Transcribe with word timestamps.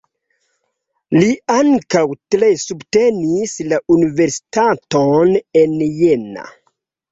Li 1.17 1.27
ankaŭ 1.55 2.01
tre 2.37 2.49
subtenis 2.63 3.55
la 3.75 3.81
Universitaton 3.99 5.39
en 5.63 5.79
Jena. 6.03 6.51